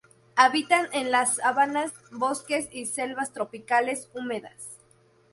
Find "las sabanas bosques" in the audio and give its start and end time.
1.11-2.67